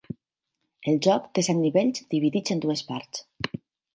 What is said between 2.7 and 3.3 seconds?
parts.